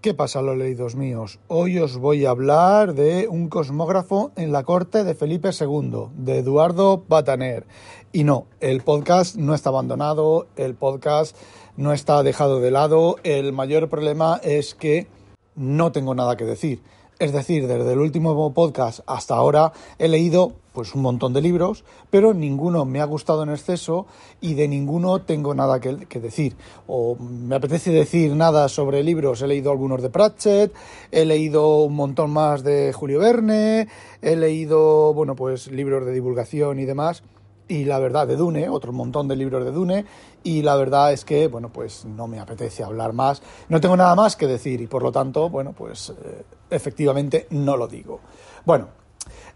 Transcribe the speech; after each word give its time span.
¿Qué 0.00 0.14
pasa, 0.14 0.40
los 0.40 0.56
leídos 0.56 0.96
míos? 0.96 1.40
Hoy 1.46 1.78
os 1.78 1.98
voy 1.98 2.24
a 2.24 2.30
hablar 2.30 2.94
de 2.94 3.28
un 3.28 3.50
cosmógrafo 3.50 4.32
en 4.34 4.50
la 4.50 4.62
corte 4.62 5.04
de 5.04 5.14
Felipe 5.14 5.50
II, 5.50 6.06
de 6.16 6.38
Eduardo 6.38 7.04
Bataner. 7.06 7.66
Y 8.10 8.24
no, 8.24 8.46
el 8.60 8.80
podcast 8.80 9.36
no 9.36 9.52
está 9.52 9.68
abandonado, 9.68 10.46
el 10.56 10.74
podcast 10.74 11.36
no 11.76 11.92
está 11.92 12.22
dejado 12.22 12.60
de 12.60 12.70
lado, 12.70 13.16
el 13.24 13.52
mayor 13.52 13.90
problema 13.90 14.40
es 14.42 14.74
que 14.74 15.06
no 15.54 15.92
tengo 15.92 16.14
nada 16.14 16.34
que 16.38 16.46
decir. 16.46 16.80
Es 17.20 17.34
decir, 17.34 17.66
desde 17.66 17.92
el 17.92 17.98
último 17.98 18.54
podcast 18.54 19.00
hasta 19.06 19.34
ahora 19.34 19.74
he 19.98 20.08
leído 20.08 20.54
pues 20.72 20.94
un 20.94 21.02
montón 21.02 21.34
de 21.34 21.42
libros, 21.42 21.84
pero 22.08 22.32
ninguno 22.32 22.86
me 22.86 23.02
ha 23.02 23.04
gustado 23.04 23.42
en 23.42 23.50
exceso 23.50 24.06
y 24.40 24.54
de 24.54 24.68
ninguno 24.68 25.20
tengo 25.20 25.54
nada 25.54 25.80
que, 25.80 25.92
decir. 26.18 26.56
O 26.86 27.16
me 27.16 27.56
apetece 27.56 27.90
decir 27.90 28.34
nada 28.34 28.70
sobre 28.70 29.04
libros. 29.04 29.42
He 29.42 29.48
leído 29.48 29.70
algunos 29.70 30.00
de 30.00 30.08
Pratchett, 30.08 30.72
he 31.10 31.26
leído 31.26 31.82
un 31.82 31.94
montón 31.94 32.30
más 32.30 32.64
de 32.64 32.94
Julio 32.94 33.18
Verne, 33.18 33.88
he 34.22 34.36
leído, 34.36 35.12
bueno, 35.12 35.36
pues 35.36 35.70
libros 35.70 36.06
de 36.06 36.12
divulgación 36.12 36.78
y 36.78 36.86
demás 36.86 37.22
y 37.70 37.84
la 37.84 38.00
verdad 38.00 38.26
de 38.26 38.34
Dune, 38.34 38.68
otro 38.68 38.92
montón 38.92 39.28
de 39.28 39.36
libros 39.36 39.64
de 39.64 39.70
Dune, 39.70 40.04
y 40.42 40.62
la 40.62 40.74
verdad 40.74 41.12
es 41.12 41.24
que, 41.24 41.46
bueno, 41.46 41.72
pues 41.72 42.04
no 42.04 42.26
me 42.26 42.40
apetece 42.40 42.82
hablar 42.82 43.12
más, 43.12 43.42
no 43.68 43.80
tengo 43.80 43.96
nada 43.96 44.16
más 44.16 44.34
que 44.34 44.48
decir 44.48 44.80
y 44.80 44.88
por 44.88 45.04
lo 45.04 45.12
tanto, 45.12 45.48
bueno, 45.48 45.72
pues 45.72 46.10
eh, 46.10 46.44
efectivamente 46.68 47.46
no 47.50 47.76
lo 47.76 47.86
digo. 47.86 48.18
Bueno, 48.66 48.88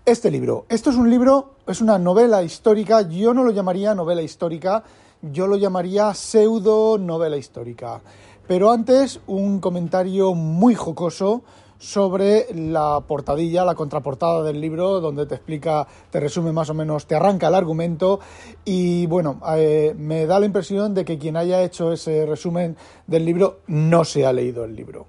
este 0.06 0.30
libro, 0.30 0.64
esto 0.68 0.90
es 0.90 0.96
un 0.96 1.10
libro, 1.10 1.56
es 1.66 1.80
una 1.80 1.98
novela 1.98 2.44
histórica, 2.44 3.02
yo 3.02 3.34
no 3.34 3.42
lo 3.42 3.50
llamaría 3.50 3.96
novela 3.96 4.22
histórica, 4.22 4.84
yo 5.20 5.48
lo 5.48 5.56
llamaría 5.56 6.14
pseudo 6.14 6.98
novela 6.98 7.36
histórica. 7.36 8.00
Pero 8.46 8.70
antes, 8.70 9.20
un 9.26 9.58
comentario 9.58 10.34
muy 10.34 10.76
jocoso 10.76 11.42
sobre 11.78 12.46
la 12.54 13.02
portadilla, 13.06 13.64
la 13.64 13.74
contraportada 13.74 14.42
del 14.42 14.60
libro, 14.60 15.00
donde 15.00 15.26
te 15.26 15.34
explica, 15.34 15.86
te 16.10 16.20
resume 16.20 16.52
más 16.52 16.70
o 16.70 16.74
menos, 16.74 17.06
te 17.06 17.14
arranca 17.14 17.48
el 17.48 17.54
argumento 17.54 18.20
y 18.64 19.06
bueno, 19.06 19.40
eh, 19.56 19.94
me 19.96 20.26
da 20.26 20.40
la 20.40 20.46
impresión 20.46 20.94
de 20.94 21.04
que 21.04 21.18
quien 21.18 21.36
haya 21.36 21.62
hecho 21.62 21.92
ese 21.92 22.26
resumen 22.26 22.76
del 23.06 23.24
libro 23.24 23.60
no 23.66 24.04
se 24.04 24.26
ha 24.26 24.32
leído 24.32 24.64
el 24.64 24.74
libro. 24.74 25.06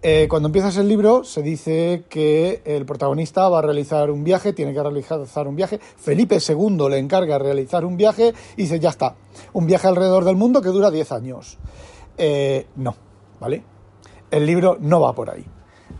Eh, 0.00 0.28
cuando 0.30 0.46
empiezas 0.46 0.76
el 0.76 0.86
libro 0.86 1.24
se 1.24 1.42
dice 1.42 2.04
que 2.08 2.62
el 2.64 2.86
protagonista 2.86 3.48
va 3.48 3.58
a 3.58 3.62
realizar 3.62 4.12
un 4.12 4.22
viaje, 4.22 4.52
tiene 4.52 4.72
que 4.72 4.80
realizar 4.80 5.48
un 5.48 5.56
viaje, 5.56 5.80
Felipe 5.80 6.38
II 6.38 6.88
le 6.88 6.98
encarga 6.98 7.36
realizar 7.36 7.84
un 7.84 7.96
viaje 7.96 8.32
y 8.56 8.62
dice, 8.62 8.78
ya 8.78 8.90
está, 8.90 9.16
un 9.52 9.66
viaje 9.66 9.88
alrededor 9.88 10.24
del 10.24 10.36
mundo 10.36 10.62
que 10.62 10.68
dura 10.68 10.92
10 10.92 11.12
años. 11.12 11.58
Eh, 12.16 12.66
no, 12.76 12.94
¿vale? 13.40 13.64
El 14.30 14.46
libro 14.46 14.76
no 14.80 15.00
va 15.00 15.12
por 15.14 15.30
ahí. 15.30 15.44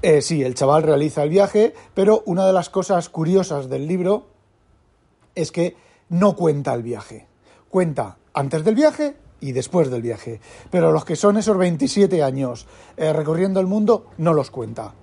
Eh, 0.00 0.22
sí, 0.22 0.44
el 0.44 0.54
chaval 0.54 0.84
realiza 0.84 1.24
el 1.24 1.28
viaje, 1.28 1.74
pero 1.92 2.22
una 2.24 2.46
de 2.46 2.52
las 2.52 2.70
cosas 2.70 3.08
curiosas 3.08 3.68
del 3.68 3.88
libro 3.88 4.26
es 5.34 5.50
que 5.50 5.76
no 6.08 6.36
cuenta 6.36 6.72
el 6.72 6.84
viaje. 6.84 7.26
Cuenta 7.68 8.16
antes 8.32 8.64
del 8.64 8.76
viaje 8.76 9.16
y 9.40 9.50
después 9.50 9.90
del 9.90 10.02
viaje. 10.02 10.40
Pero 10.70 10.92
los 10.92 11.04
que 11.04 11.16
son 11.16 11.36
esos 11.36 11.58
27 11.58 12.22
años 12.22 12.68
eh, 12.96 13.12
recorriendo 13.12 13.58
el 13.58 13.66
mundo 13.66 14.06
no 14.18 14.34
los 14.34 14.52
cuenta. 14.52 14.94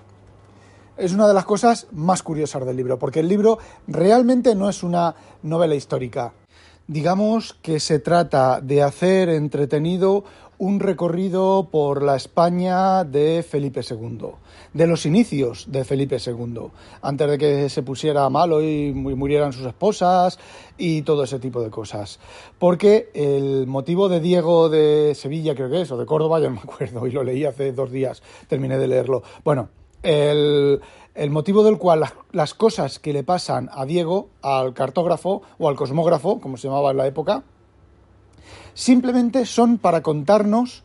Es 0.96 1.12
una 1.12 1.28
de 1.28 1.34
las 1.34 1.44
cosas 1.44 1.88
más 1.92 2.24
curiosas 2.24 2.66
del 2.66 2.78
libro, 2.78 2.98
porque 2.98 3.20
el 3.20 3.28
libro 3.28 3.60
realmente 3.88 4.56
no 4.56 4.70
es 4.70 4.82
una 4.82 5.14
novela 5.44 5.76
histórica. 5.76 6.32
Digamos 6.88 7.56
que 7.64 7.80
se 7.80 7.98
trata 7.98 8.62
de 8.62 8.84
hacer 8.84 9.30
entretenido 9.30 10.24
un 10.60 10.80
recorrido 10.80 11.70
por 11.72 12.04
la 12.04 12.16
España 12.16 13.04
de 13.04 13.44
Felipe 13.44 13.82
II, 13.82 14.28
de 14.74 14.88
los 14.88 15.08
inicios 15.08 15.66
de 15.70 15.84
Felipe 15.84 16.18
II, 16.24 16.68
antes 17.02 17.30
de 17.30 17.38
que 17.40 17.70
se 17.70 17.82
pusiera 17.82 18.30
malo 18.30 18.62
y 18.62 18.94
murieran 18.94 19.52
sus 19.52 19.66
esposas 19.66 20.38
y 20.78 21.02
todo 21.02 21.24
ese 21.24 21.40
tipo 21.40 21.60
de 21.62 21.72
cosas. 21.72 22.20
Porque 22.60 23.10
el 23.16 23.66
motivo 23.66 24.08
de 24.08 24.20
Diego 24.20 24.70
de 24.70 25.14
Sevilla, 25.16 25.56
creo 25.56 25.72
que 25.72 25.82
es, 25.82 25.92
o 25.92 25.98
de 25.98 26.06
Córdoba, 26.06 26.40
ya 26.40 26.50
no 26.50 26.56
me 26.56 26.62
acuerdo, 26.62 27.08
y 27.08 27.12
lo 27.12 27.24
leí 27.24 27.46
hace 27.46 27.72
dos 27.72 27.92
días, 27.92 28.22
terminé 28.48 28.78
de 28.78 28.88
leerlo. 28.88 29.24
Bueno, 29.44 29.70
el, 30.04 30.80
motivo 31.30 31.64
del 31.64 31.78
cual 31.78 32.06
las, 32.32 32.54
cosas 32.54 33.00
que 33.00 33.14
le 33.14 33.24
pasan 33.24 33.70
a 33.74 33.86
Diego, 33.86 34.30
al 34.42 34.74
cartógrafo 34.74 35.42
o 35.58 35.70
al 35.70 35.76
cosmógrafo, 35.76 36.40
como 36.40 36.58
se 36.58 36.68
llamaba 36.68 36.92
en 36.92 36.98
la 36.98 37.08
época, 37.08 37.44
simplemente 38.74 39.46
son 39.46 39.78
para 39.78 40.02
contarnos 40.02 40.84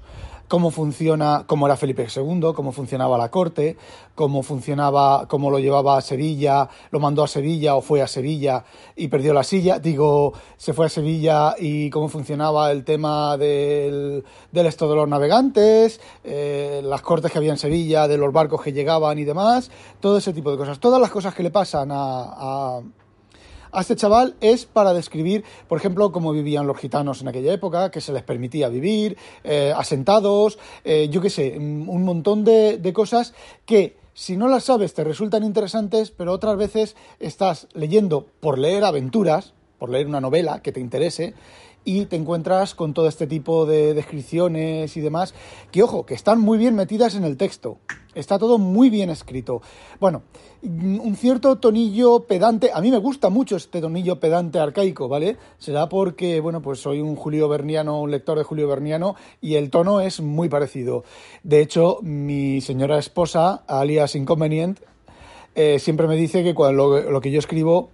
cómo 0.50 0.72
funciona, 0.72 1.44
cómo 1.46 1.66
era 1.66 1.76
Felipe 1.76 2.08
II, 2.12 2.52
cómo 2.56 2.72
funcionaba 2.72 3.16
la 3.16 3.30
corte, 3.30 3.76
cómo 4.16 4.42
funcionaba, 4.42 5.28
cómo 5.28 5.48
lo 5.48 5.60
llevaba 5.60 5.96
a 5.96 6.00
Sevilla, 6.00 6.68
lo 6.90 6.98
mandó 6.98 7.22
a 7.22 7.28
Sevilla 7.28 7.76
o 7.76 7.80
fue 7.80 8.02
a 8.02 8.08
Sevilla 8.08 8.64
y 8.96 9.06
perdió 9.06 9.32
la 9.32 9.44
silla, 9.44 9.78
digo, 9.78 10.32
se 10.56 10.72
fue 10.72 10.86
a 10.86 10.88
Sevilla 10.88 11.54
y 11.56 11.88
cómo 11.90 12.08
funcionaba 12.08 12.72
el 12.72 12.82
tema 12.82 13.36
del, 13.36 14.24
del 14.50 14.66
esto 14.66 14.88
de 14.88 14.96
los 14.96 15.08
navegantes, 15.08 16.00
eh, 16.24 16.80
las 16.82 17.00
cortes 17.02 17.30
que 17.30 17.38
había 17.38 17.52
en 17.52 17.56
Sevilla, 17.56 18.08
de 18.08 18.18
los 18.18 18.32
barcos 18.32 18.60
que 18.60 18.72
llegaban 18.72 19.20
y 19.20 19.24
demás, 19.24 19.70
todo 20.00 20.18
ese 20.18 20.32
tipo 20.32 20.50
de 20.50 20.58
cosas, 20.58 20.80
todas 20.80 21.00
las 21.00 21.10
cosas 21.10 21.32
que 21.32 21.44
le 21.44 21.52
pasan 21.52 21.92
a 21.92 22.00
a 22.40 22.80
este 23.78 23.96
chaval 23.96 24.34
es 24.40 24.66
para 24.66 24.92
describir, 24.92 25.44
por 25.68 25.78
ejemplo, 25.78 26.10
cómo 26.12 26.32
vivían 26.32 26.66
los 26.66 26.78
gitanos 26.78 27.20
en 27.20 27.28
aquella 27.28 27.52
época, 27.52 27.90
que 27.90 28.00
se 28.00 28.12
les 28.12 28.22
permitía 28.22 28.68
vivir, 28.68 29.16
eh, 29.44 29.72
asentados, 29.76 30.58
eh, 30.84 31.08
yo 31.10 31.20
qué 31.20 31.30
sé, 31.30 31.56
un 31.56 32.04
montón 32.04 32.44
de 32.44 32.92
cosas 32.94 33.34
que 33.66 33.96
si 34.14 34.36
no 34.36 34.48
las 34.48 34.64
sabes 34.64 34.92
te 34.92 35.04
resultan 35.04 35.44
interesantes, 35.44 36.10
pero 36.10 36.32
otras 36.32 36.56
veces 36.56 36.96
estás 37.20 37.68
leyendo 37.72 38.26
por 38.40 38.58
leer 38.58 38.84
aventuras, 38.84 39.54
por 39.78 39.88
leer 39.88 40.06
una 40.06 40.20
novela 40.20 40.60
que 40.60 40.72
te 40.72 40.80
interese, 40.80 41.34
y 41.84 42.06
te 42.06 42.16
encuentras 42.16 42.74
con 42.74 42.94
todo 42.94 43.08
este 43.08 43.26
tipo 43.26 43.66
de 43.66 43.94
descripciones 43.94 44.96
y 44.96 45.00
demás, 45.00 45.34
que 45.70 45.82
ojo, 45.82 46.04
que 46.06 46.14
están 46.14 46.40
muy 46.40 46.58
bien 46.58 46.74
metidas 46.74 47.14
en 47.14 47.24
el 47.24 47.36
texto. 47.36 47.78
Está 48.14 48.38
todo 48.38 48.58
muy 48.58 48.90
bien 48.90 49.08
escrito. 49.08 49.62
Bueno, 50.00 50.22
un 50.62 51.14
cierto 51.16 51.56
tonillo 51.58 52.24
pedante, 52.24 52.70
a 52.74 52.80
mí 52.80 52.90
me 52.90 52.98
gusta 52.98 53.30
mucho 53.30 53.56
este 53.56 53.80
tonillo 53.80 54.18
pedante 54.18 54.58
arcaico, 54.58 55.08
¿vale? 55.08 55.36
Será 55.58 55.88
porque, 55.88 56.40
bueno, 56.40 56.60
pues 56.60 56.80
soy 56.80 57.00
un 57.00 57.14
Julio 57.14 57.48
Berniano, 57.48 58.00
un 58.00 58.10
lector 58.10 58.36
de 58.36 58.44
Julio 58.44 58.66
Berniano, 58.66 59.14
y 59.40 59.54
el 59.54 59.70
tono 59.70 60.00
es 60.00 60.20
muy 60.20 60.48
parecido. 60.48 61.04
De 61.44 61.60
hecho, 61.60 61.98
mi 62.02 62.60
señora 62.60 62.98
esposa, 62.98 63.62
alias 63.68 64.16
Inconvenient, 64.16 64.80
eh, 65.54 65.78
siempre 65.78 66.08
me 66.08 66.16
dice 66.16 66.42
que 66.42 66.54
cuando 66.54 67.00
lo 67.00 67.20
que 67.20 67.30
yo 67.30 67.38
escribo 67.38 67.90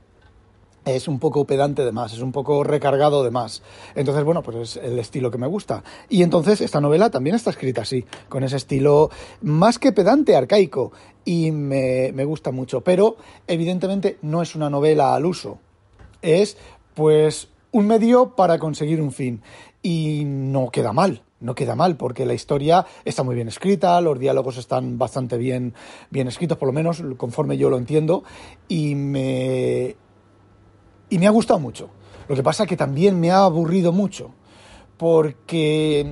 es 0.86 1.08
un 1.08 1.18
poco 1.18 1.44
pedante 1.44 1.84
de 1.84 1.90
más, 1.90 2.12
es 2.12 2.20
un 2.20 2.32
poco 2.32 2.62
recargado 2.62 3.24
de 3.24 3.32
más. 3.32 3.62
Entonces, 3.94 4.24
bueno, 4.24 4.42
pues 4.42 4.56
es 4.56 4.76
el 4.76 4.98
estilo 4.98 5.30
que 5.30 5.38
me 5.38 5.48
gusta. 5.48 5.82
Y 6.08 6.22
entonces 6.22 6.60
esta 6.60 6.80
novela 6.80 7.10
también 7.10 7.34
está 7.34 7.50
escrita 7.50 7.82
así, 7.82 8.04
con 8.28 8.44
ese 8.44 8.56
estilo 8.56 9.10
más 9.42 9.78
que 9.78 9.92
pedante, 9.92 10.36
arcaico. 10.36 10.92
Y 11.24 11.50
me, 11.50 12.12
me 12.14 12.24
gusta 12.24 12.52
mucho. 12.52 12.82
Pero, 12.82 13.16
evidentemente, 13.48 14.18
no 14.22 14.42
es 14.42 14.54
una 14.54 14.70
novela 14.70 15.14
al 15.16 15.26
uso. 15.26 15.58
Es, 16.22 16.56
pues, 16.94 17.48
un 17.72 17.88
medio 17.88 18.36
para 18.36 18.60
conseguir 18.60 19.02
un 19.02 19.10
fin. 19.10 19.42
Y 19.82 20.22
no 20.24 20.70
queda 20.70 20.92
mal 20.92 21.22
no 21.38 21.54
queda 21.54 21.76
mal, 21.76 21.96
porque 21.96 22.24
la 22.24 22.32
historia 22.32 22.86
está 23.04 23.22
muy 23.22 23.34
bien 23.34 23.48
escrita, 23.48 24.00
los 24.00 24.18
diálogos 24.18 24.56
están 24.56 24.96
bastante 24.96 25.36
bien, 25.36 25.74
bien 26.10 26.28
escritos, 26.28 26.56
por 26.56 26.66
lo 26.66 26.72
menos 26.72 27.02
conforme 27.18 27.58
yo 27.58 27.68
lo 27.68 27.76
entiendo, 27.76 28.24
y 28.68 28.94
me, 28.94 29.96
y 31.08 31.18
me 31.18 31.26
ha 31.26 31.30
gustado 31.30 31.60
mucho. 31.60 31.88
Lo 32.28 32.34
que 32.34 32.42
pasa 32.42 32.64
es 32.64 32.68
que 32.68 32.76
también 32.76 33.20
me 33.20 33.30
ha 33.30 33.44
aburrido 33.44 33.92
mucho, 33.92 34.30
porque 34.96 36.06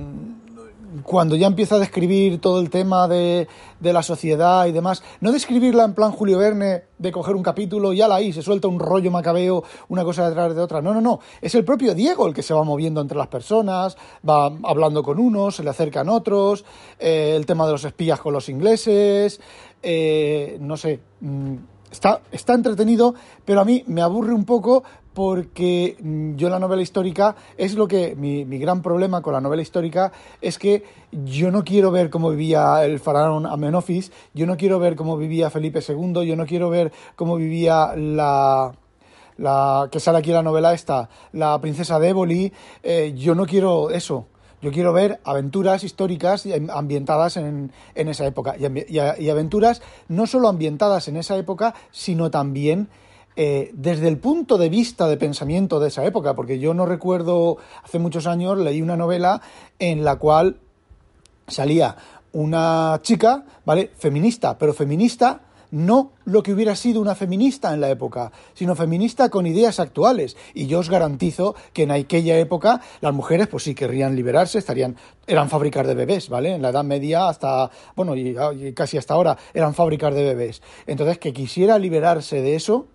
cuando 1.03 1.35
ya 1.35 1.47
empieza 1.47 1.75
a 1.75 1.79
describir 1.79 2.39
todo 2.39 2.59
el 2.59 2.69
tema 2.69 3.07
de, 3.07 3.47
de, 3.79 3.93
la 3.93 4.03
sociedad 4.03 4.65
y 4.65 4.71
demás, 4.71 5.03
no 5.19 5.31
describirla 5.31 5.83
en 5.83 5.93
plan 5.93 6.11
Julio 6.11 6.37
Verne, 6.37 6.83
de 6.97 7.11
coger 7.11 7.35
un 7.35 7.43
capítulo 7.43 7.93
y 7.93 8.01
ala 8.01 8.15
ahí, 8.15 8.31
se 8.31 8.41
suelta 8.41 8.67
un 8.67 8.79
rollo 8.79 9.11
macabeo, 9.11 9.63
una 9.89 10.03
cosa 10.03 10.27
detrás 10.27 10.55
de 10.55 10.61
otra. 10.61 10.81
No, 10.81 10.93
no, 10.93 11.01
no. 11.01 11.19
Es 11.41 11.55
el 11.55 11.65
propio 11.65 11.93
Diego 11.93 12.27
el 12.27 12.33
que 12.33 12.43
se 12.43 12.53
va 12.53 12.63
moviendo 12.63 13.01
entre 13.01 13.17
las 13.17 13.27
personas, 13.27 13.97
va 14.27 14.45
hablando 14.63 15.03
con 15.03 15.19
unos, 15.19 15.57
se 15.57 15.63
le 15.63 15.69
acercan 15.69 16.09
otros, 16.09 16.63
eh, 16.99 17.33
el 17.35 17.45
tema 17.45 17.65
de 17.65 17.73
los 17.73 17.83
espías 17.83 18.19
con 18.19 18.33
los 18.33 18.47
ingleses, 18.49 19.39
eh, 19.81 20.57
no 20.61 20.77
sé. 20.77 20.99
Mm, 21.19 21.55
está, 21.91 22.21
está 22.31 22.53
entretenido, 22.53 23.15
pero 23.45 23.61
a 23.61 23.65
mí 23.65 23.83
me 23.87 24.01
aburre 24.01 24.33
un 24.33 24.45
poco 24.45 24.83
porque 25.15 25.95
mm, 25.99 26.35
yo 26.35 26.49
la 26.49 26.59
novela 26.59 26.81
histórica 26.81 27.35
es 27.57 27.73
lo 27.73 27.87
que 27.87 28.15
mi, 28.15 28.43
gran 28.59 28.81
problema 28.81 29.21
con 29.21 29.33
la 29.33 29.41
novela 29.41 29.61
histórica 29.61 30.11
es 30.41 30.59
que 30.59 30.83
yo 31.11 31.49
no 31.49 31.63
quiero 31.63 31.89
ver 31.89 32.09
cómo 32.09 32.29
vivía 32.29 32.83
el 32.85 32.99
faraón 32.99 33.45
Amenofis, 33.45 34.11
yo 34.33 34.45
no 34.45 34.57
quiero 34.57 34.77
ver 34.77 34.95
cómo 34.95 35.17
vivía 35.17 35.49
Felipe 35.49 35.79
II, 35.87 36.25
yo 36.27 36.35
no 36.35 36.45
quiero 36.45 36.69
ver 36.69 36.91
cómo 37.15 37.37
vivía 37.37 37.95
la 37.95 38.73
la 39.37 39.89
que 39.91 39.99
sale 39.99 40.19
aquí 40.19 40.31
la 40.31 40.43
novela 40.43 40.73
esta, 40.73 41.09
la 41.33 41.59
princesa 41.59 41.99
de 41.99 42.09
Éboli, 42.09 42.53
eh, 42.83 43.13
yo 43.17 43.35
no 43.35 43.45
quiero 43.45 43.89
eso. 43.89 44.27
Yo 44.61 44.71
quiero 44.71 44.93
ver 44.93 45.19
aventuras 45.23 45.83
históricas 45.83 46.47
ambientadas 46.73 47.37
en, 47.37 47.71
en 47.93 48.07
esa 48.07 48.25
época. 48.25 48.55
Y, 48.57 49.29
aventuras 49.29 49.81
no 50.07 50.27
solo 50.27 50.47
ambientadas 50.47 51.07
en 51.07 51.17
esa 51.17 51.37
época, 51.37 51.75
sino 51.91 52.31
también 52.31 52.89
eh, 53.35 53.71
desde 53.73 54.07
el 54.07 54.17
punto 54.17 54.57
de 54.57 54.69
vista 54.69 55.07
de 55.07 55.17
pensamiento 55.17 55.79
de 55.79 55.89
esa 55.89 56.05
época, 56.05 56.35
porque 56.35 56.57
yo 56.57 56.73
no 56.73 56.85
recuerdo, 56.85 57.57
hace 57.83 57.99
muchos 57.99 58.27
años 58.27 58.57
leí 58.57 58.81
una 58.81 58.95
novela 58.95 59.41
en 59.77 60.05
la 60.05 60.15
cual 60.15 60.57
salía 61.47 61.97
una 62.31 62.99
chica, 63.01 63.43
¿vale? 63.65 63.91
Feminista, 63.97 64.57
pero 64.57 64.73
feminista 64.73 65.41
no 65.75 66.13
lo 66.23 66.41
que 66.41 66.53
hubiera 66.53 66.73
sido 66.73 67.01
una 67.01 67.15
feminista 67.15 67.73
en 67.73 67.81
la 67.81 67.89
época, 67.89 68.31
sino 68.53 68.75
feminista 68.75 69.27
con 69.27 69.45
ideas 69.45 69.81
actuales. 69.81 70.37
Y 70.53 70.67
yo 70.67 70.79
os 70.79 70.89
garantizo 70.89 71.53
que 71.73 71.83
en 71.83 71.91
aquella 71.91 72.39
época 72.39 72.79
las 73.01 73.13
mujeres, 73.13 73.47
pues 73.47 73.63
sí, 73.63 73.75
querrían 73.75 74.15
liberarse, 74.15 74.57
estarían, 74.57 74.95
eran 75.27 75.49
fábricas 75.49 75.85
de 75.85 75.93
bebés, 75.93 76.29
¿vale? 76.29 76.55
En 76.55 76.61
la 76.61 76.69
Edad 76.69 76.85
Media 76.85 77.27
hasta, 77.27 77.69
bueno, 77.93 78.15
y 78.15 78.73
casi 78.73 78.97
hasta 78.97 79.15
ahora 79.15 79.37
eran 79.53 79.73
fábricas 79.73 80.15
de 80.15 80.23
bebés. 80.23 80.61
Entonces, 80.87 81.19
que 81.19 81.33
quisiera 81.33 81.77
liberarse 81.77 82.41
de 82.41 82.55
eso, 82.55 82.87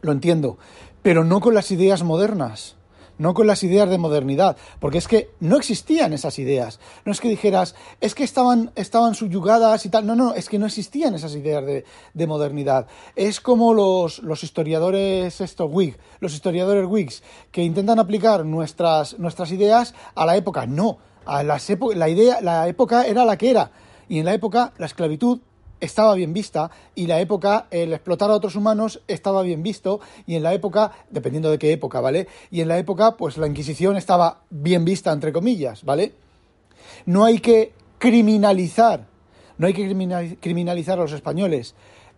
lo 0.00 0.10
entiendo, 0.10 0.58
pero 1.02 1.22
no 1.22 1.38
con 1.38 1.54
las 1.54 1.70
ideas 1.70 2.02
modernas, 2.02 2.74
no 3.18 3.34
con 3.34 3.46
las 3.46 3.62
ideas 3.62 3.88
de 3.88 3.98
modernidad, 3.98 4.56
porque 4.80 4.98
es 4.98 5.08
que 5.08 5.30
no 5.40 5.56
existían 5.56 6.12
esas 6.12 6.38
ideas. 6.38 6.80
No 7.04 7.12
es 7.12 7.20
que 7.20 7.28
dijeras, 7.28 7.74
es 8.00 8.14
que 8.14 8.24
estaban, 8.24 8.72
estaban 8.74 9.14
subyugadas 9.14 9.86
y 9.86 9.88
tal, 9.88 10.06
no, 10.06 10.14
no, 10.14 10.34
es 10.34 10.48
que 10.48 10.58
no 10.58 10.66
existían 10.66 11.14
esas 11.14 11.34
ideas 11.34 11.64
de, 11.64 12.26
modernidad. 12.26 12.86
Es 13.16 13.40
como 13.40 13.74
los, 13.74 14.20
los 14.20 14.42
historiadores 14.44 15.40
estos 15.40 15.70
Whig, 15.70 15.98
los 16.20 16.34
historiadores 16.34 16.86
Whigs, 16.88 17.22
que 17.50 17.62
intentan 17.62 17.98
aplicar 17.98 18.44
nuestras, 18.44 19.18
nuestras 19.18 19.52
ideas 19.52 19.94
a 20.14 20.24
la 20.24 20.36
época. 20.36 20.66
No, 20.66 20.98
a 21.26 21.42
las 21.42 21.68
la 21.94 22.08
idea, 22.08 22.40
la 22.40 22.68
época 22.68 23.06
era 23.06 23.24
la 23.24 23.36
que 23.36 23.50
era. 23.50 23.70
Y 24.08 24.18
en 24.18 24.24
la 24.24 24.34
época 24.34 24.72
la 24.78 24.86
esclavitud 24.86 25.40
estaba 25.80 26.14
bien 26.14 26.32
vista 26.32 26.70
y 26.94 27.06
la 27.06 27.20
época, 27.20 27.66
el 27.70 27.92
explotar 27.92 28.30
a 28.30 28.34
otros 28.34 28.56
humanos 28.56 29.00
estaba 29.08 29.42
bien 29.42 29.62
visto 29.62 30.00
y 30.26 30.36
en 30.36 30.42
la 30.42 30.54
época, 30.54 30.92
dependiendo 31.10 31.50
de 31.50 31.58
qué 31.58 31.72
época, 31.72 32.00
¿vale? 32.00 32.28
Y 32.50 32.60
en 32.60 32.68
la 32.68 32.78
época, 32.78 33.16
pues 33.16 33.36
la 33.36 33.46
Inquisición 33.46 33.96
estaba 33.96 34.42
bien 34.50 34.84
vista, 34.84 35.12
entre 35.12 35.32
comillas, 35.32 35.84
¿vale? 35.84 36.12
No 37.06 37.24
hay 37.24 37.38
que 37.38 37.72
criminalizar, 37.98 39.06
no 39.58 39.66
hay 39.66 39.74
que 39.74 40.36
criminalizar 40.40 40.98
a 40.98 41.02
los 41.02 41.12
españoles 41.12 41.74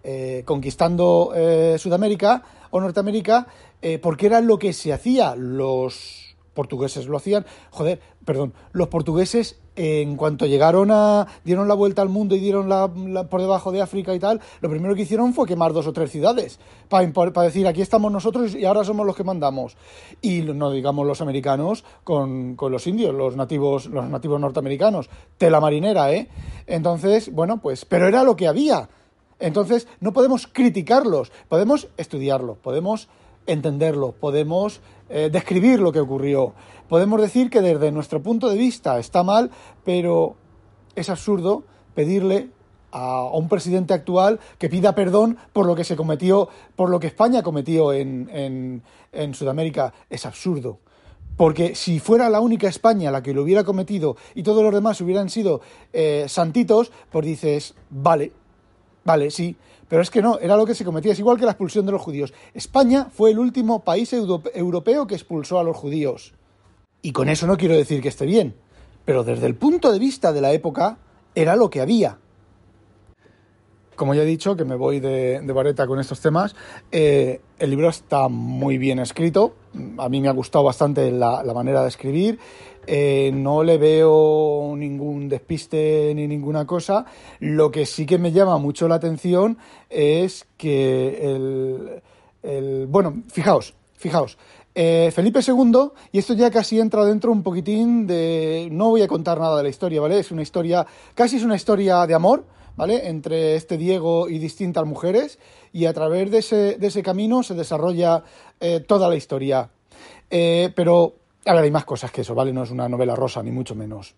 eh, 0.08 0.42
conquistando 0.44 1.32
eh, 1.34 1.76
Sudamérica 1.78 2.42
o 2.70 2.80
Norteamérica 2.80 3.48
eh, 3.82 3.98
porque 3.98 4.26
era 4.26 4.40
lo 4.40 4.58
que 4.58 4.72
se 4.72 4.92
hacía. 4.92 5.34
Los 5.34 6.25
portugueses 6.56 7.06
lo 7.06 7.16
hacían, 7.16 7.46
joder, 7.70 8.00
perdón, 8.24 8.52
los 8.72 8.88
portugueses 8.88 9.60
en 9.76 10.16
cuanto 10.16 10.46
llegaron 10.46 10.90
a 10.90 11.26
dieron 11.44 11.68
la 11.68 11.74
vuelta 11.74 12.02
al 12.02 12.08
mundo 12.08 12.34
y 12.34 12.40
dieron 12.40 12.68
la, 12.68 12.88
por 12.88 13.40
debajo 13.40 13.70
de 13.70 13.82
África 13.82 14.14
y 14.14 14.18
tal, 14.18 14.40
lo 14.60 14.70
primero 14.70 14.94
que 14.94 15.02
hicieron 15.02 15.34
fue 15.34 15.46
quemar 15.46 15.72
dos 15.72 15.86
o 15.86 15.92
tres 15.92 16.10
ciudades 16.10 16.58
para, 16.88 17.06
decir 17.42 17.66
aquí 17.66 17.82
estamos 17.82 18.10
nosotros 18.10 18.54
y 18.54 18.64
ahora 18.64 18.84
somos 18.84 19.06
los 19.06 19.14
que 19.14 19.22
mandamos. 19.22 19.76
Y 20.22 20.40
no 20.40 20.70
digamos 20.70 21.06
los 21.06 21.20
americanos 21.20 21.84
con, 22.02 22.56
con 22.56 22.72
los 22.72 22.86
indios, 22.86 23.14
los 23.14 23.36
nativos, 23.36 23.86
los 23.86 24.08
nativos 24.08 24.40
norteamericanos, 24.40 25.10
tela 25.38 25.60
marinera, 25.60 26.12
¿eh? 26.12 26.28
Entonces, 26.66 27.32
bueno, 27.32 27.60
pues, 27.60 27.84
pero 27.84 28.08
era 28.08 28.24
lo 28.24 28.34
que 28.34 28.48
había. 28.48 28.88
Entonces, 29.38 29.86
no 30.00 30.12
podemos 30.12 30.46
criticarlos, 30.46 31.30
podemos 31.48 31.88
estudiarlo, 31.98 32.54
podemos 32.54 33.08
entenderlo, 33.46 34.12
podemos 34.12 34.80
eh, 35.08 35.30
describir 35.32 35.80
lo 35.80 35.92
que 35.92 36.00
ocurrió. 36.00 36.54
Podemos 36.88 37.20
decir 37.20 37.50
que 37.50 37.60
desde 37.60 37.92
nuestro 37.92 38.22
punto 38.22 38.48
de 38.48 38.56
vista 38.56 38.98
está 38.98 39.22
mal, 39.22 39.50
pero 39.84 40.36
es 40.94 41.10
absurdo 41.10 41.64
pedirle 41.94 42.50
a 42.92 43.24
un 43.24 43.48
presidente 43.48 43.94
actual 43.94 44.40
que 44.58 44.68
pida 44.68 44.94
perdón 44.94 45.36
por 45.52 45.66
lo 45.66 45.74
que 45.74 45.84
se 45.84 45.96
cometió, 45.96 46.48
por 46.76 46.88
lo 46.88 46.98
que 46.98 47.08
España 47.08 47.42
cometió 47.42 47.92
en, 47.92 48.82
en, 49.12 49.34
Sudamérica. 49.34 49.92
Es 50.08 50.24
absurdo. 50.24 50.78
Porque 51.36 51.74
si 51.74 51.98
fuera 52.00 52.30
la 52.30 52.40
única 52.40 52.68
España 52.68 53.10
la 53.10 53.22
que 53.22 53.34
lo 53.34 53.42
hubiera 53.42 53.64
cometido 53.64 54.16
y 54.34 54.42
todos 54.42 54.62
los 54.62 54.72
demás 54.72 55.00
hubieran 55.02 55.28
sido 55.28 55.60
eh, 55.92 56.24
santitos, 56.28 56.90
pues 57.10 57.26
dices, 57.26 57.74
vale, 57.90 58.32
vale, 59.06 59.30
sí, 59.30 59.56
pero 59.88 60.02
es 60.02 60.10
que 60.10 60.20
no, 60.20 60.38
era 60.38 60.56
lo 60.56 60.66
que 60.66 60.74
se 60.74 60.84
cometía. 60.84 61.12
Es 61.12 61.18
igual 61.18 61.38
que 61.38 61.44
la 61.44 61.52
expulsión 61.52 61.86
de 61.86 61.92
los 61.92 62.02
judíos. 62.02 62.34
España 62.52 63.06
fue 63.10 63.30
el 63.30 63.38
último 63.38 63.84
país 63.84 64.12
europeo 64.12 65.06
que 65.06 65.14
expulsó 65.14 65.58
a 65.58 65.64
los 65.64 65.76
judíos. 65.76 66.34
Y 67.02 67.12
con 67.12 67.28
eso 67.28 67.46
no 67.46 67.56
quiero 67.56 67.76
decir 67.76 68.02
que 68.02 68.08
esté 68.08 68.26
bien, 68.26 68.54
pero 69.04 69.22
desde 69.22 69.46
el 69.46 69.54
punto 69.54 69.92
de 69.92 69.98
vista 69.98 70.32
de 70.32 70.40
la 70.40 70.52
época 70.52 70.98
era 71.34 71.54
lo 71.54 71.70
que 71.70 71.80
había. 71.80 72.18
Como 73.94 74.14
ya 74.14 74.22
he 74.22 74.26
dicho, 74.26 74.56
que 74.56 74.64
me 74.64 74.74
voy 74.74 75.00
de, 75.00 75.40
vareta 75.54 75.86
con 75.86 76.00
estos 76.00 76.20
temas, 76.20 76.54
eh, 76.90 77.40
el 77.58 77.70
libro 77.70 77.88
está 77.88 78.28
muy 78.28 78.76
bien 78.76 78.98
escrito. 78.98 79.54
A 79.98 80.08
mí 80.08 80.20
me 80.20 80.28
ha 80.28 80.32
gustado 80.32 80.64
bastante 80.64 81.10
la 81.10 81.52
manera 81.54 81.82
de 81.82 81.88
escribir. 81.88 82.38
Eh, 82.86 83.32
no 83.34 83.64
le 83.64 83.78
veo 83.78 84.74
ningún 84.76 85.28
despiste 85.28 86.12
ni 86.14 86.28
ninguna 86.28 86.66
cosa. 86.66 87.04
Lo 87.40 87.70
que 87.70 87.84
sí 87.84 88.06
que 88.06 88.18
me 88.18 88.32
llama 88.32 88.58
mucho 88.58 88.86
la 88.86 88.96
atención 88.96 89.58
es 89.90 90.46
que 90.56 92.00
el, 92.42 92.86
bueno, 92.88 93.22
fijaos, 93.28 93.74
fijaos. 93.94 94.38
Eh, 94.74 95.10
Felipe 95.12 95.40
II, 95.46 95.88
y 96.12 96.18
esto 96.18 96.34
ya 96.34 96.50
casi 96.50 96.78
entra 96.78 97.04
dentro 97.04 97.32
un 97.32 97.42
poquitín 97.42 98.06
de. 98.06 98.68
No 98.70 98.90
voy 98.90 99.02
a 99.02 99.08
contar 99.08 99.40
nada 99.40 99.56
de 99.56 99.62
la 99.62 99.68
historia, 99.70 100.02
¿vale? 100.02 100.18
Es 100.18 100.30
una 100.30 100.42
historia, 100.42 100.86
casi 101.14 101.36
es 101.36 101.44
una 101.44 101.56
historia 101.56 102.06
de 102.06 102.14
amor, 102.14 102.44
¿vale? 102.76 103.08
Entre 103.08 103.56
este 103.56 103.76
Diego 103.76 104.28
y 104.28 104.38
distintas 104.38 104.86
mujeres, 104.86 105.38
y 105.72 105.86
a 105.86 105.92
través 105.92 106.30
de 106.30 106.38
ese, 106.88 107.02
camino 107.02 107.42
se 107.42 107.54
desarrolla 107.54 108.24
eh, 108.60 108.80
toda 108.80 109.08
la 109.08 109.16
historia. 109.16 109.70
pero 110.28 111.14
a 111.46 111.54
ver, 111.54 111.64
hay 111.64 111.70
más 111.70 111.84
cosas 111.84 112.10
que 112.10 112.22
eso, 112.22 112.34
¿vale? 112.34 112.52
No 112.52 112.64
es 112.64 112.70
una 112.70 112.88
novela 112.88 113.14
rosa, 113.14 113.42
ni 113.42 113.52
mucho 113.52 113.74
menos. 113.74 114.14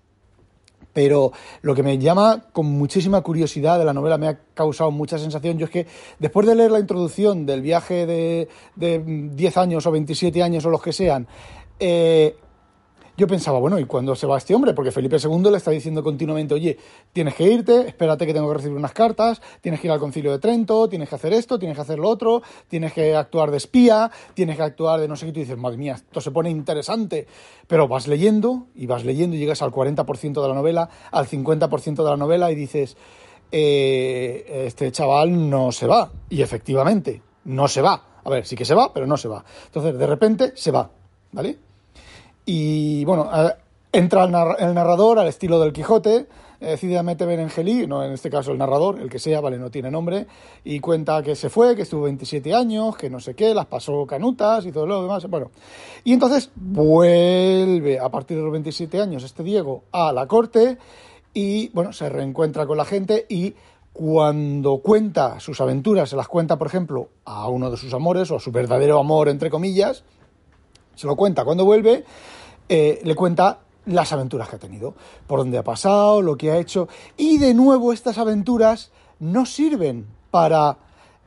Pero 0.94 1.30
lo 1.60 1.74
que 1.74 1.82
me 1.82 1.98
llama 1.98 2.46
con 2.52 2.66
muchísima 2.66 3.20
curiosidad 3.20 3.78
de 3.78 3.84
la 3.84 3.92
novela, 3.92 4.16
me 4.16 4.28
ha 4.28 4.38
causado 4.54 4.90
mucha 4.90 5.18
sensación, 5.18 5.58
yo 5.58 5.66
es 5.66 5.70
que 5.70 5.86
después 6.18 6.46
de 6.46 6.54
leer 6.54 6.70
la 6.70 6.80
introducción 6.80 7.44
del 7.44 7.60
viaje 7.60 8.06
de, 8.06 8.48
de 8.74 9.30
10 9.34 9.56
años 9.58 9.86
o 9.86 9.90
27 9.90 10.42
años 10.42 10.64
o 10.64 10.70
los 10.70 10.82
que 10.82 10.92
sean, 10.92 11.28
eh, 11.78 12.34
yo 13.18 13.26
pensaba, 13.26 13.58
bueno, 13.58 13.80
¿y 13.80 13.84
cuándo 13.84 14.14
se 14.14 14.28
va 14.28 14.38
este 14.38 14.54
hombre? 14.54 14.74
Porque 14.74 14.92
Felipe 14.92 15.16
II 15.20 15.50
le 15.50 15.56
está 15.56 15.72
diciendo 15.72 16.04
continuamente, 16.04 16.54
oye, 16.54 16.78
tienes 17.12 17.34
que 17.34 17.42
irte, 17.42 17.88
espérate 17.88 18.24
que 18.24 18.32
tengo 18.32 18.46
que 18.46 18.54
recibir 18.54 18.78
unas 18.78 18.92
cartas, 18.92 19.42
tienes 19.60 19.80
que 19.80 19.88
ir 19.88 19.92
al 19.92 19.98
concilio 19.98 20.30
de 20.30 20.38
Trento, 20.38 20.88
tienes 20.88 21.08
que 21.08 21.16
hacer 21.16 21.32
esto, 21.32 21.58
tienes 21.58 21.76
que 21.76 21.82
hacer 21.82 21.98
lo 21.98 22.08
otro, 22.08 22.42
tienes 22.68 22.92
que 22.92 23.16
actuar 23.16 23.50
de 23.50 23.56
espía, 23.56 24.08
tienes 24.34 24.56
que 24.56 24.62
actuar 24.62 25.00
de 25.00 25.08
no 25.08 25.16
sé 25.16 25.26
qué, 25.26 25.30
y 25.30 25.32
tú 25.32 25.40
dices, 25.40 25.58
madre 25.58 25.78
mía, 25.78 25.94
esto 25.94 26.20
se 26.20 26.30
pone 26.30 26.48
interesante. 26.48 27.26
Pero 27.66 27.88
vas 27.88 28.06
leyendo 28.06 28.68
y 28.76 28.86
vas 28.86 29.04
leyendo 29.04 29.34
y 29.34 29.40
llegas 29.40 29.62
al 29.62 29.72
40% 29.72 30.40
de 30.40 30.48
la 30.48 30.54
novela, 30.54 30.88
al 31.10 31.26
50% 31.26 31.96
de 31.96 32.10
la 32.10 32.16
novela 32.16 32.52
y 32.52 32.54
dices, 32.54 32.96
eh, 33.50 34.64
este 34.66 34.92
chaval 34.92 35.50
no 35.50 35.72
se 35.72 35.88
va. 35.88 36.12
Y 36.30 36.40
efectivamente, 36.40 37.20
no 37.46 37.66
se 37.66 37.82
va. 37.82 38.20
A 38.22 38.30
ver, 38.30 38.46
sí 38.46 38.54
que 38.54 38.64
se 38.64 38.74
va, 38.74 38.92
pero 38.92 39.08
no 39.08 39.16
se 39.16 39.26
va. 39.26 39.44
Entonces, 39.66 39.98
de 39.98 40.06
repente, 40.06 40.52
se 40.54 40.70
va, 40.70 40.88
¿vale? 41.32 41.67
Y 42.50 43.04
bueno, 43.04 43.28
entra 43.92 44.24
el, 44.24 44.30
narrador 44.74 45.18
al 45.18 45.26
estilo 45.26 45.60
del 45.60 45.70
Quijote, 45.70 46.28
decididamente 46.58 47.26
Benengeli, 47.26 47.86
no 47.86 48.02
en 48.02 48.12
este 48.12 48.30
caso 48.30 48.52
el 48.52 48.56
narrador, 48.56 48.98
el 49.02 49.10
que 49.10 49.18
sea, 49.18 49.42
vale, 49.42 49.58
no 49.58 49.70
tiene 49.70 49.90
nombre, 49.90 50.26
y 50.64 50.80
cuenta 50.80 51.22
que 51.22 51.36
se 51.36 51.50
fue, 51.50 51.76
que 51.76 51.82
estuvo 51.82 52.04
27 52.04 52.54
años, 52.54 52.96
que 52.96 53.10
no 53.10 53.20
sé 53.20 53.34
qué, 53.34 53.52
las 53.52 53.66
pasó 53.66 54.06
canutas 54.06 54.64
y 54.64 54.72
todo 54.72 54.86
lo 54.86 55.02
demás. 55.02 55.28
Bueno, 55.28 55.50
y 56.04 56.14
entonces 56.14 56.50
vuelve 56.54 57.98
a 58.00 58.08
partir 58.08 58.38
de 58.38 58.44
los 58.44 58.52
27 58.52 58.98
años 58.98 59.24
este 59.24 59.42
Diego 59.42 59.82
a 59.92 60.10
la 60.14 60.26
corte 60.26 60.78
y, 61.34 61.68
bueno, 61.74 61.92
se 61.92 62.08
reencuentra 62.08 62.66
con 62.66 62.78
la 62.78 62.86
gente 62.86 63.26
y 63.28 63.54
cuando 63.92 64.78
cuenta 64.78 65.38
sus 65.38 65.60
aventuras, 65.60 66.08
se 66.08 66.16
las 66.16 66.28
cuenta, 66.28 66.56
por 66.56 66.68
ejemplo, 66.68 67.10
a 67.26 67.46
uno 67.50 67.70
de 67.70 67.76
sus 67.76 67.92
amores 67.92 68.30
o 68.30 68.36
a 68.36 68.40
su 68.40 68.50
verdadero 68.52 68.98
amor, 68.98 69.28
entre 69.28 69.50
comillas, 69.50 70.02
se 70.94 71.06
lo 71.06 71.14
cuenta 71.14 71.44
cuando 71.44 71.64
vuelve, 71.64 72.04
eh, 72.68 73.00
le 73.02 73.14
cuenta 73.14 73.60
las 73.86 74.12
aventuras 74.12 74.48
que 74.48 74.56
ha 74.56 74.58
tenido, 74.58 74.94
por 75.26 75.38
dónde 75.38 75.58
ha 75.58 75.64
pasado, 75.64 76.20
lo 76.22 76.36
que 76.36 76.50
ha 76.50 76.58
hecho, 76.58 76.88
y 77.16 77.38
de 77.38 77.54
nuevo 77.54 77.92
estas 77.92 78.18
aventuras 78.18 78.90
no 79.18 79.46
sirven 79.46 80.06
para... 80.30 80.76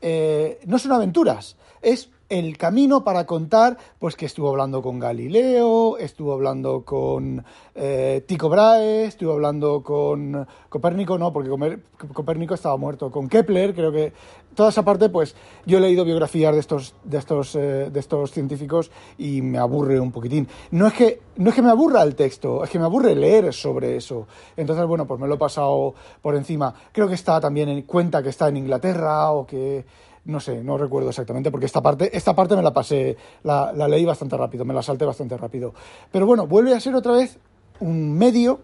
Eh, 0.04 0.60
no 0.66 0.80
son 0.80 0.94
aventuras, 0.94 1.58
es 1.82 2.10
el 2.32 2.58
camino 2.58 3.04
para 3.04 3.26
contar, 3.26 3.78
pues 4.00 4.16
que 4.16 4.26
estuvo 4.26 4.50
hablando 4.50 4.82
con 4.82 5.00
Galileo, 5.00 5.98
estuvo 5.98 6.32
hablando 6.32 6.84
con 6.86 7.44
eh, 7.76 8.24
Tycho 8.26 8.48
Brahe, 8.48 9.04
estuvo 9.04 9.34
hablando 9.34 9.84
con 9.84 10.48
Copérnico, 10.70 11.18
no, 11.18 11.34
porque 11.34 11.78
Copérnico 12.14 12.54
estaba 12.54 12.78
muerto, 12.78 13.12
con 13.12 13.28
Kepler, 13.28 13.76
creo 13.76 13.92
que 13.92 14.14
toda 14.56 14.70
esa 14.70 14.84
parte, 14.84 15.10
pues 15.10 15.36
yo 15.66 15.78
he 15.78 15.82
leído 15.82 16.06
biografías 16.06 16.54
de 16.54 16.60
estos, 16.62 16.96
de 17.04 17.18
estos, 17.18 17.56
eh, 17.56 17.90
de 17.92 18.00
estos 18.00 18.32
científicos 18.32 18.92
y 19.18 19.42
me 19.42 19.58
aburre 19.58 20.00
un 20.00 20.12
poquitín. 20.12 20.48
No 20.72 20.88
es 20.88 20.94
que 20.94 21.20
no 21.36 21.50
es 21.50 21.56
que 21.56 21.62
me 21.62 21.70
aburra 21.70 22.04
el 22.04 22.16
texto, 22.16 22.64
es 22.64 22.70
que 22.70 22.80
me 22.80 22.86
aburre 22.86 23.16
leer 23.16 23.54
sobre 23.54 23.98
eso. 23.98 24.28
Entonces, 24.56 24.86
bueno, 24.86 25.06
pues 25.06 25.20
me 25.20 25.28
lo 25.28 25.36
he 25.36 25.38
pasado 25.38 25.94
por 26.22 26.36
encima. 26.36 26.74
Creo 26.92 27.08
que 27.08 27.16
está 27.16 27.40
también 27.42 27.70
en 27.70 27.82
cuenta 27.82 28.22
que 28.24 28.30
está 28.30 28.50
en 28.50 28.58
Inglaterra 28.58 29.32
o 29.32 29.46
que 29.46 29.86
no 30.26 30.40
sé, 30.40 30.64
no 30.64 30.78
recuerdo 30.78 31.10
exactamente, 31.10 31.50
porque 31.50 31.66
esta 31.66 31.82
parte, 31.82 32.16
esta 32.16 32.36
parte 32.36 32.56
me 32.56 32.62
la 32.62 32.74
pasé, 32.74 33.18
la, 33.44 33.72
leí 33.74 34.06
bastante 34.06 34.38
rápido, 34.38 34.66
me 34.66 34.74
la 34.74 34.84
salté 34.84 35.06
bastante 35.06 35.36
rápido. 35.38 35.74
Pero 36.12 36.26
bueno, 36.26 36.46
vuelve 36.48 36.76
a 36.76 36.80
ser 36.80 36.96
otra 36.96 37.14
vez 37.14 37.40
un 37.80 38.14
medio 38.14 38.60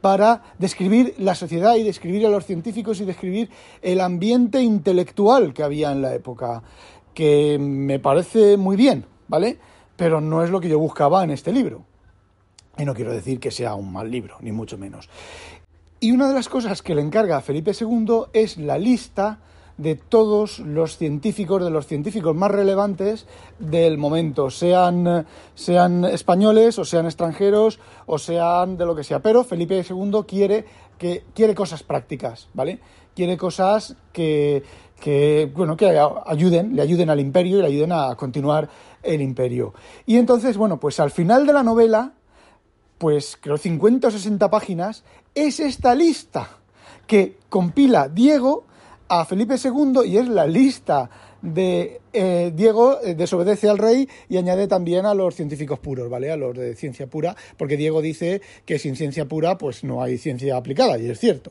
para 0.00 0.42
describir 0.58 1.14
la 1.18 1.34
sociedad 1.34 1.76
y 1.76 1.82
describir 1.82 2.26
a 2.26 2.30
los 2.30 2.44
científicos 2.44 3.00
y 3.00 3.04
describir 3.04 3.50
el 3.82 4.00
ambiente 4.00 4.62
intelectual 4.62 5.52
que 5.54 5.62
había 5.62 5.92
en 5.92 6.02
la 6.02 6.14
época, 6.14 6.62
que 7.14 7.58
me 7.58 7.98
parece 7.98 8.56
muy 8.56 8.76
bien, 8.76 9.06
¿vale? 9.28 9.58
Pero 9.96 10.20
no 10.20 10.42
es 10.42 10.50
lo 10.50 10.60
que 10.60 10.68
yo 10.68 10.78
buscaba 10.78 11.24
en 11.24 11.30
este 11.30 11.52
libro. 11.52 11.84
Y 12.78 12.84
no 12.84 12.94
quiero 12.94 13.12
decir 13.12 13.40
que 13.40 13.50
sea 13.50 13.74
un 13.74 13.92
mal 13.92 14.10
libro, 14.10 14.36
ni 14.40 14.52
mucho 14.52 14.78
menos. 14.78 15.08
Y 15.98 16.12
una 16.12 16.28
de 16.28 16.34
las 16.34 16.48
cosas 16.48 16.80
que 16.80 16.94
le 16.94 17.02
encarga 17.02 17.36
a 17.36 17.42
Felipe 17.42 17.72
II 17.78 18.24
es 18.32 18.56
la 18.56 18.78
lista 18.78 19.40
de 19.80 19.94
todos 19.94 20.58
los 20.58 20.98
científicos, 20.98 21.64
de 21.64 21.70
los 21.70 21.86
científicos 21.86 22.36
más 22.36 22.50
relevantes 22.50 23.26
del 23.58 23.96
momento, 23.96 24.50
sean, 24.50 25.26
sean 25.54 26.04
españoles 26.04 26.78
o 26.78 26.84
sean 26.84 27.06
extranjeros 27.06 27.80
o 28.04 28.18
sean 28.18 28.76
de 28.76 28.84
lo 28.84 28.94
que 28.94 29.04
sea. 29.04 29.20
Pero 29.20 29.42
Felipe 29.42 29.82
II 29.88 30.20
quiere, 30.28 30.66
que, 30.98 31.24
quiere 31.34 31.54
cosas 31.54 31.82
prácticas, 31.82 32.48
¿vale? 32.52 32.78
Quiere 33.14 33.38
cosas 33.38 33.96
que, 34.12 34.62
que, 35.00 35.50
bueno, 35.54 35.78
que 35.78 35.98
ayuden, 36.26 36.76
le 36.76 36.82
ayuden 36.82 37.08
al 37.08 37.18
imperio 37.18 37.58
y 37.58 37.62
le 37.62 37.68
ayuden 37.68 37.92
a 37.92 38.14
continuar 38.16 38.68
el 39.02 39.22
imperio. 39.22 39.72
Y 40.04 40.18
entonces, 40.18 40.58
bueno, 40.58 40.78
pues 40.78 41.00
al 41.00 41.10
final 41.10 41.46
de 41.46 41.54
la 41.54 41.62
novela, 41.62 42.12
pues 42.98 43.38
creo 43.40 43.56
50 43.56 44.08
o 44.08 44.10
60 44.10 44.50
páginas, 44.50 45.04
es 45.34 45.58
esta 45.58 45.94
lista 45.94 46.50
que 47.06 47.38
compila 47.48 48.10
Diego 48.10 48.66
a 49.10 49.24
Felipe 49.24 49.56
II 49.62 50.06
y 50.06 50.18
es 50.18 50.28
la 50.28 50.46
lista 50.46 51.10
de 51.42 52.00
eh, 52.12 52.52
Diego 52.54 53.00
eh, 53.02 53.16
desobedece 53.16 53.68
al 53.68 53.76
rey 53.76 54.08
y 54.28 54.36
añade 54.36 54.68
también 54.68 55.04
a 55.04 55.14
los 55.14 55.34
científicos 55.34 55.80
puros, 55.80 56.08
¿vale? 56.08 56.30
A 56.30 56.36
los 56.36 56.56
de 56.56 56.76
ciencia 56.76 57.08
pura, 57.08 57.34
porque 57.56 57.76
Diego 57.76 58.02
dice 58.02 58.40
que 58.64 58.78
sin 58.78 58.94
ciencia 58.94 59.26
pura 59.26 59.58
pues 59.58 59.82
no 59.82 60.00
hay 60.00 60.16
ciencia 60.16 60.56
aplicada, 60.56 60.96
y 60.96 61.10
es 61.10 61.18
cierto. 61.18 61.50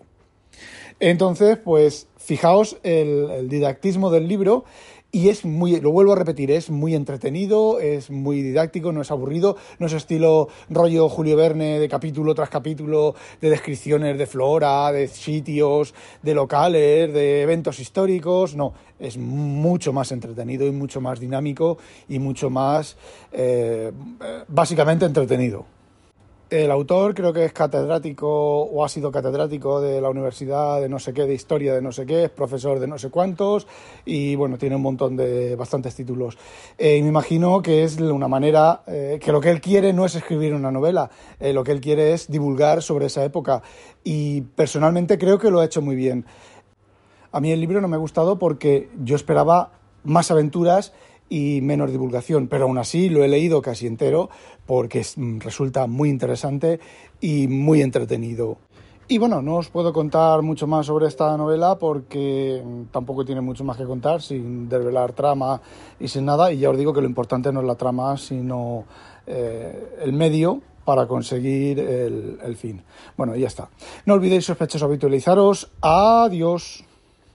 Entonces, 1.01 1.57
pues 1.57 2.07
fijaos 2.17 2.77
el 2.83 3.49
didactismo 3.49 4.09
del 4.09 4.27
libro 4.27 4.63
y 5.11 5.29
es 5.29 5.43
muy, 5.43 5.79
lo 5.81 5.91
vuelvo 5.91 6.13
a 6.13 6.15
repetir, 6.15 6.51
es 6.51 6.69
muy 6.69 6.93
entretenido, 6.93 7.79
es 7.79 8.11
muy 8.11 8.41
didáctico, 8.41 8.91
no 8.91 9.01
es 9.01 9.09
aburrido, 9.09 9.57
no 9.79 9.87
es 9.87 9.93
estilo 9.93 10.49
rollo 10.69 11.09
Julio 11.09 11.35
Verne 11.35 11.79
de 11.79 11.89
capítulo 11.89 12.35
tras 12.35 12.49
capítulo, 12.49 13.15
de 13.41 13.49
descripciones 13.49 14.17
de 14.17 14.27
flora, 14.27 14.91
de 14.91 15.07
sitios, 15.07 15.95
de 16.21 16.35
locales, 16.35 17.11
de 17.11 17.41
eventos 17.41 17.79
históricos, 17.79 18.55
no, 18.55 18.73
es 18.99 19.17
mucho 19.17 19.93
más 19.93 20.11
entretenido 20.11 20.67
y 20.67 20.71
mucho 20.71 21.01
más 21.01 21.19
dinámico 21.19 21.79
y 22.07 22.19
mucho 22.19 22.49
más, 22.49 22.95
eh, 23.31 23.91
básicamente 24.47 25.05
entretenido. 25.05 25.78
El 26.49 26.71
autor 26.71 27.13
creo 27.13 27.31
que 27.31 27.45
es 27.45 27.53
catedrático 27.53 28.27
o 28.27 28.83
ha 28.83 28.89
sido 28.89 29.11
catedrático 29.11 29.81
de 29.81 30.01
la 30.01 30.09
universidad 30.09 30.81
de 30.81 30.89
no 30.89 30.97
sé 30.97 31.13
qué, 31.13 31.27
de 31.27 31.35
historia 31.35 31.75
de 31.75 31.81
no 31.83 31.91
sé 31.91 32.07
qué, 32.07 32.23
es 32.23 32.31
profesor 32.31 32.79
de 32.79 32.87
no 32.87 32.97
sé 32.97 33.11
cuántos 33.11 33.67
y 34.03 34.35
bueno, 34.35 34.57
tiene 34.57 34.75
un 34.75 34.81
montón 34.81 35.15
de 35.15 35.55
bastantes 35.55 35.93
títulos. 35.93 36.39
Eh, 36.79 36.97
y 36.97 37.03
me 37.03 37.09
imagino 37.09 37.61
que 37.61 37.83
es 37.83 37.99
una 37.99 38.27
manera, 38.27 38.81
eh, 38.87 39.19
que 39.21 39.31
lo 39.31 39.39
que 39.39 39.51
él 39.51 39.61
quiere 39.61 39.93
no 39.93 40.05
es 40.05 40.15
escribir 40.15 40.55
una 40.55 40.71
novela, 40.71 41.11
eh, 41.39 41.53
lo 41.53 41.63
que 41.63 41.71
él 41.71 41.81
quiere 41.81 42.13
es 42.13 42.31
divulgar 42.31 42.81
sobre 42.81 43.05
esa 43.05 43.23
época 43.23 43.61
y 44.03 44.41
personalmente 44.41 45.19
creo 45.19 45.37
que 45.37 45.51
lo 45.51 45.59
ha 45.59 45.65
hecho 45.65 45.83
muy 45.83 45.95
bien. 45.95 46.25
A 47.31 47.41
mí 47.41 47.51
el 47.51 47.59
libro 47.59 47.79
no 47.79 47.87
me 47.87 47.95
ha 47.95 47.99
gustado 47.99 48.39
porque 48.39 48.89
yo 49.03 49.15
esperaba 49.15 49.73
más 50.03 50.31
aventuras 50.31 50.93
y 51.29 51.61
menos 51.61 51.91
divulgación, 51.91 52.47
pero 52.47 52.65
aún 52.65 52.77
así 52.77 53.09
lo 53.09 53.23
he 53.23 53.27
leído 53.27 53.61
casi 53.61 53.87
entero 53.87 54.29
porque 54.65 55.05
mm, 55.15 55.39
resulta 55.39 55.87
muy 55.87 56.09
interesante 56.09 56.79
y 57.21 57.47
muy 57.47 57.81
entretenido. 57.81 58.57
Y 59.11 59.17
bueno, 59.17 59.41
no 59.41 59.55
os 59.55 59.69
puedo 59.69 59.91
contar 59.91 60.43
mucho 60.43 60.67
más 60.67 60.85
sobre 60.85 61.07
esta 61.07 61.35
novela 61.35 61.79
porque 61.79 62.61
mm, 62.63 62.91
tampoco 62.91 63.25
tiene 63.25 63.41
mucho 63.41 63.63
más 63.63 63.75
que 63.77 63.85
contar 63.85 64.21
sin 64.21 64.69
desvelar 64.69 65.13
trama 65.13 65.61
y 65.99 66.07
sin 66.07 66.25
nada. 66.25 66.51
Y 66.51 66.59
ya 66.59 66.69
os 66.69 66.77
digo 66.77 66.93
que 66.93 67.01
lo 67.01 67.07
importante 67.07 67.51
no 67.51 67.61
es 67.61 67.65
la 67.65 67.73
trama, 67.73 68.17
sino 68.17 68.85
eh, 69.25 69.95
el 70.01 70.13
medio 70.13 70.61
para 70.85 71.07
conseguir 71.07 71.79
el, 71.79 72.55
fin. 72.55 72.83
Bueno, 73.17 73.35
ya 73.35 73.47
está. 73.47 73.69
No 74.05 74.15
olvidéis 74.15 74.45
sospechosos 74.45 74.87
habitualizaros. 74.87 75.71
Adiós. 75.81 76.83